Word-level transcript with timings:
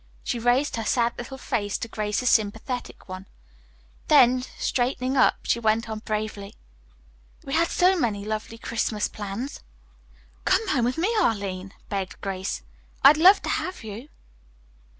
She 0.23 0.39
raised 0.39 0.77
her 0.77 0.83
sad 0.83 1.13
little 1.19 1.37
face 1.37 1.77
to 1.77 1.87
Grace's 1.87 2.31
sympathetic 2.31 3.07
one, 3.07 3.27
then, 4.07 4.41
straightening 4.57 5.15
up, 5.15 5.35
she 5.45 5.59
went 5.59 5.87
on 5.87 5.99
bravely, 5.99 6.55
"We 7.43 7.53
had 7.53 7.67
so 7.67 7.95
many 7.95 8.25
lovely 8.25 8.57
Christmas 8.57 9.07
plans." 9.07 9.59
"Come 10.43 10.69
home 10.69 10.85
with 10.85 10.97
me, 10.97 11.13
Arline," 11.21 11.75
begged 11.87 12.19
Grace. 12.19 12.63
"I'd 13.03 13.17
love 13.17 13.43
to 13.43 13.49
have 13.49 13.83
you." 13.83 14.09